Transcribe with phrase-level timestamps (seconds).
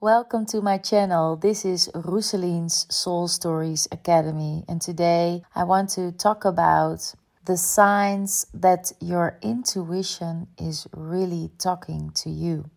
[0.00, 1.34] Welcome to my channel.
[1.34, 8.46] This is Roeselien's Soul Stories Academy, and today I want to talk about the signs
[8.54, 12.70] that your intuition is really talking to you.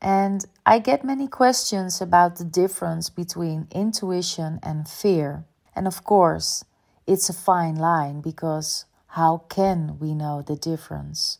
[0.00, 5.46] And I get many questions about the difference between intuition and fear.
[5.74, 6.64] And of course,
[7.04, 8.84] it's a fine line because
[9.18, 11.36] how can we know the difference?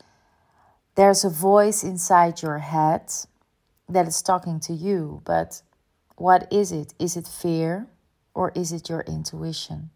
[0.97, 3.13] There's a voice inside your head
[3.89, 5.63] that is talking to you, but
[6.17, 6.95] what is it?
[6.99, 7.87] Is it fear
[8.35, 9.91] or is it your intuition?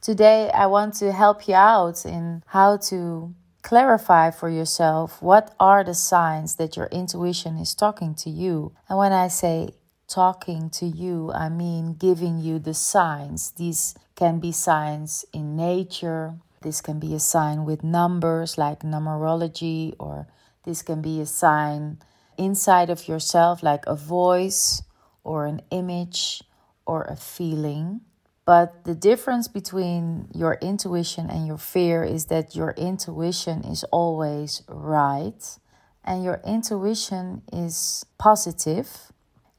[0.00, 5.82] Today, I want to help you out in how to clarify for yourself what are
[5.82, 8.72] the signs that your intuition is talking to you.
[8.88, 9.70] And when I say
[10.06, 13.52] talking to you, I mean giving you the signs.
[13.52, 19.94] These can be signs in nature, this can be a sign with numbers like numerology,
[19.98, 20.26] or
[20.64, 21.98] this can be a sign
[22.38, 24.82] inside of yourself, like a voice
[25.22, 26.42] or an image
[26.86, 28.00] or a feeling.
[28.44, 34.62] But the difference between your intuition and your fear is that your intuition is always
[34.68, 35.58] right
[36.04, 39.12] and your intuition is positive.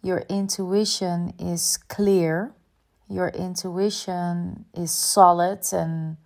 [0.04, 2.54] Your intuition is clear.
[3.10, 6.18] Your intuition is solid and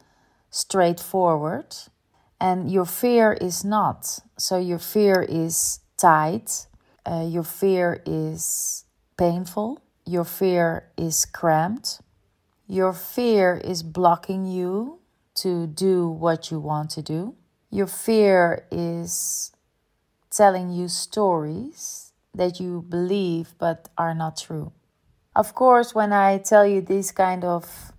[0.50, 1.76] straightforward.
[2.42, 4.20] And your fear is not.
[4.38, 6.68] So your fear is tight.
[7.06, 8.86] Uh, your fear is
[9.18, 9.82] painful.
[10.06, 12.02] Your fear is cramped.
[12.68, 15.00] Your fear is blocking you
[15.36, 17.36] to do what you want to do.
[17.70, 19.52] Your fear is
[20.32, 24.72] telling you stories that you believe but are not true.
[25.36, 27.92] Of course, when I tell you these kind of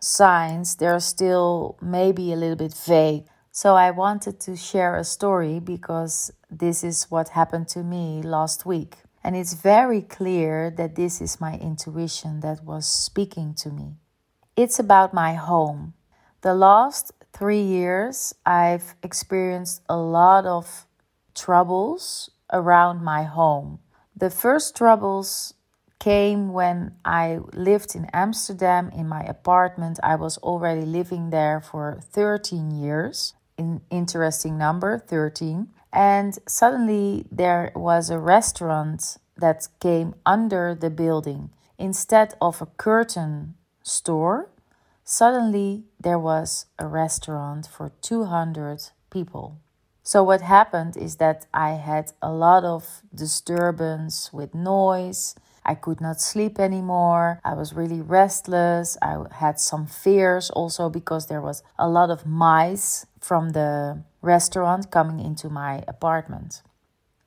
[0.00, 3.24] signs, they're still maybe a little bit vague.
[3.52, 8.66] So I wanted to share a story because this is what happened to me last
[8.66, 8.98] week.
[9.22, 13.96] And it's very clear that this is my intuition that was speaking to me.
[14.56, 15.94] It's about my home.
[16.40, 20.86] The last three years, I've experienced a lot of
[21.34, 23.80] troubles around my home.
[24.16, 25.54] The first troubles
[25.98, 30.00] came when I lived in Amsterdam in my apartment.
[30.02, 37.72] I was already living there for 13 years in interesting number 13 and suddenly there
[37.74, 41.50] was a restaurant that came under the building.
[41.78, 44.50] Instead of a curtain store
[45.10, 49.58] suddenly there was a restaurant for 200 people.
[50.04, 55.34] So what happened is that i had a lot of disturbance with noise
[55.64, 57.40] I could not sleep anymore.
[57.44, 58.96] I was really restless.
[59.02, 64.90] I had some fears also because there was a lot of mice from the restaurant
[64.90, 66.62] coming into my apartment.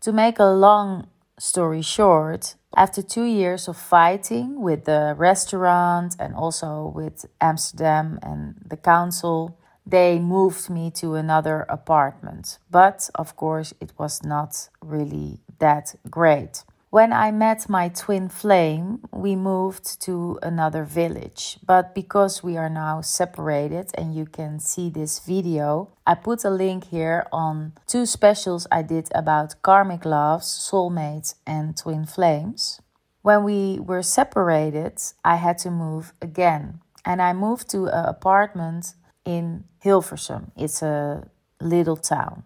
[0.01, 1.07] To make a long
[1.39, 8.55] story short, after two years of fighting with the restaurant and also with Amsterdam and
[8.66, 12.57] the council, they moved me to another apartment.
[12.72, 16.63] But of course, it was not really that great.
[16.93, 21.57] When I met my twin flame, we moved to another village.
[21.65, 26.51] But because we are now separated and you can see this video, I put a
[26.51, 32.79] link here on two specials I did about karmic loves, soulmates, and twin flames.
[33.23, 36.79] When we were separated, I had to move again.
[37.03, 38.93] And I moved to an apartment
[39.25, 40.51] in Hilversum.
[40.55, 41.27] It's a
[41.59, 42.43] little town.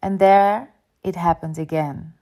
[0.00, 0.68] And there
[1.02, 2.12] it happened again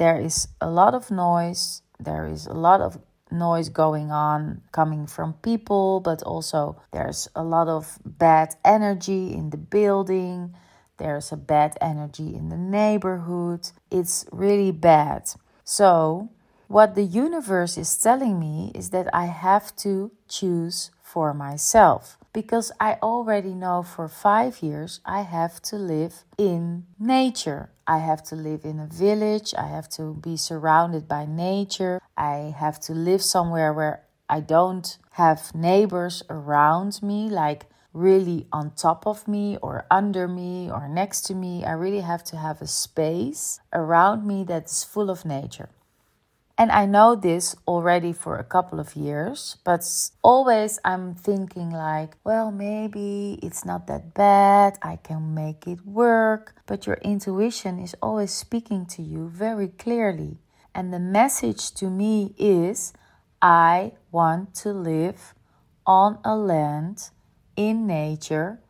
[0.00, 2.98] there is a lot of noise, there is a lot of
[3.30, 9.50] noise going on coming from people, but also there's a lot of bad energy in
[9.50, 10.54] the building.
[10.96, 13.68] There's a bad energy in the neighborhood.
[13.90, 15.28] It's really bad.
[15.64, 16.30] So,
[16.66, 22.72] what the universe is telling me is that I have to choose for myself because
[22.80, 27.68] I already know for five years I have to live in nature.
[27.90, 29.52] I have to live in a village.
[29.58, 32.00] I have to be surrounded by nature.
[32.16, 38.70] I have to live somewhere where I don't have neighbors around me, like really on
[38.76, 41.64] top of me or under me or next to me.
[41.64, 45.68] I really have to have a space around me that is full of nature.
[46.60, 49.82] And I know this already for a couple of years, but
[50.20, 54.76] always I'm thinking like, well, maybe it's not that bad.
[54.82, 56.54] I can make it work.
[56.66, 60.36] But your intuition is always speaking to you very clearly.
[60.74, 62.92] And the message to me is
[63.40, 65.32] I want to live
[65.86, 67.08] on a land
[67.56, 68.60] in nature,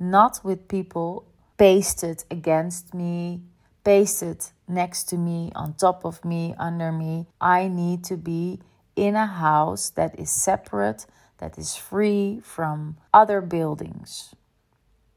[0.00, 3.42] not with people pasted against me,
[3.84, 7.26] pasted next to me, on top of me, under me.
[7.40, 8.60] I need to be
[8.94, 11.06] in a house that is separate,
[11.38, 14.34] that is free from other buildings.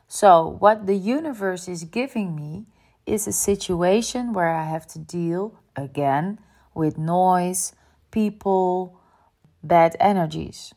[0.08, 2.66] So, what the universe is giving me
[3.06, 6.40] is a situation where I have to deal again
[6.74, 7.74] with noise,
[8.12, 9.00] people,
[9.64, 10.74] bad energies.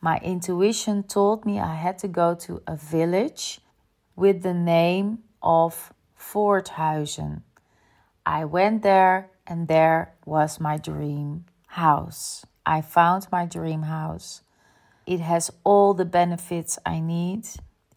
[0.00, 3.60] My intuition told me I had to go to a village
[4.16, 7.42] with the name of Voorthuizen.
[8.24, 12.46] I went there and there was my dream house.
[12.64, 14.42] I found my dream house.
[15.06, 17.48] It has all the benefits I need.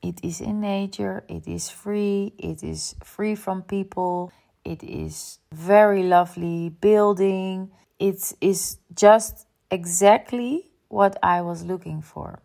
[0.02, 4.32] It is in nature, it is free, it is free from people,
[4.64, 7.72] it is very lovely building.
[8.00, 12.42] It is just exactly what I was looking for.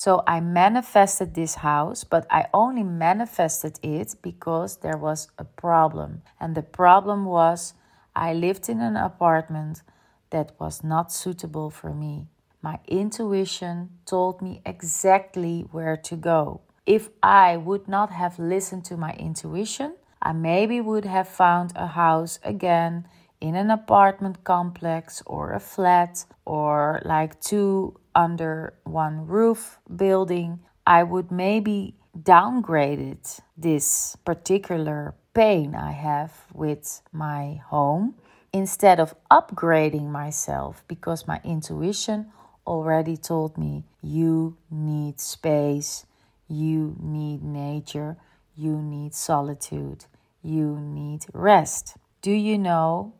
[0.00, 6.22] So I manifested this house, but I only manifested it because there was a problem.
[6.40, 7.74] And the problem was
[8.16, 9.82] I lived in an apartment
[10.30, 12.28] that was not suitable for me.
[12.62, 16.62] My intuition told me exactly where to go.
[16.86, 21.88] If I would not have listened to my intuition, I maybe would have found a
[21.88, 23.06] house again
[23.38, 31.02] in an apartment complex or a flat or like two under one roof building, I
[31.02, 38.14] would maybe downgraded this particular pain I have with my home
[38.52, 42.32] instead of upgrading myself because my intuition
[42.66, 46.04] already told me you need space,
[46.48, 48.16] you need nature,
[48.56, 50.04] you need solitude,
[50.42, 51.96] you need rest.
[52.22, 53.14] Do you know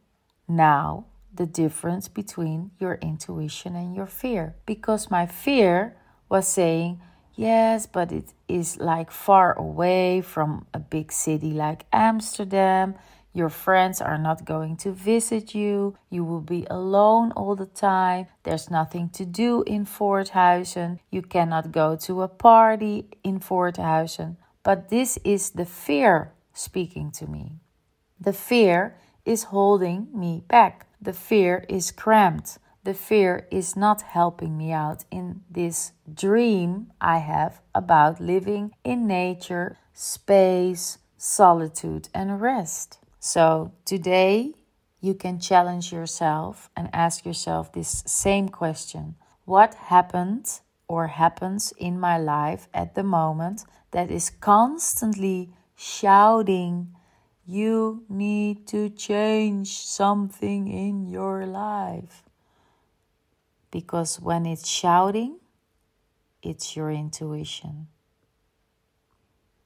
[0.48, 1.06] now
[1.40, 4.54] the difference between your intuition and your fear.
[4.66, 5.96] Because my fear
[6.28, 7.00] was saying,
[7.34, 12.94] yes, but it is like far away from a big city like Amsterdam.
[13.32, 15.96] Your friends are not going to visit you.
[16.10, 18.26] You will be alone all the time.
[18.42, 20.98] There's nothing to do in Voorthuizen.
[21.10, 24.36] You cannot go to a party in Voorthuizen.
[24.62, 27.60] But this is the fear speaking to me.
[28.20, 30.86] The fear is holding me back.
[31.02, 32.58] The fear is cramped.
[32.84, 39.06] The fear is not helping me out in this dream I have about living in
[39.06, 42.98] nature, space, solitude, and rest.
[43.18, 44.54] So today
[45.00, 51.98] you can challenge yourself and ask yourself this same question What happened or happens in
[51.98, 56.94] my life at the moment that is constantly shouting
[57.50, 62.22] you need to change something in your life.
[63.72, 65.40] Because when it's shouting,
[66.42, 67.88] it's your intuition.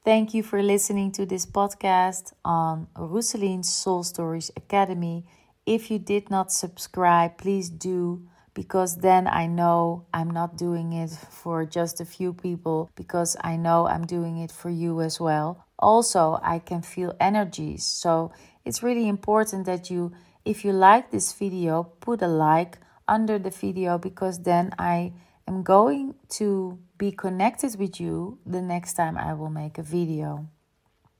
[0.03, 5.25] Thank you for listening to this podcast on Roeselien's Soul Stories Academy.
[5.67, 11.11] If you did not subscribe, please do because then I know I'm not doing it
[11.11, 15.64] for just a few people because I know I'm doing it for you as well
[15.79, 17.85] also I can feel energies.
[17.85, 18.31] So
[18.63, 20.13] it's really important that you,
[20.43, 25.13] if you like this video, put a like under the video because then I
[25.47, 30.47] am going to be connected with you the next time I will make a video.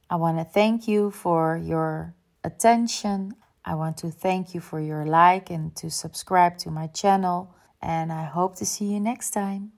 [0.09, 3.35] I want to thank you for your attention.
[3.63, 7.55] I want to thank you for your like and to subscribe to my channel.
[7.81, 9.74] And I hope to see you next time.